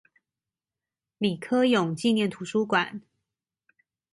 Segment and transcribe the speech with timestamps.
[1.19, 3.03] 李科永紀念圖書館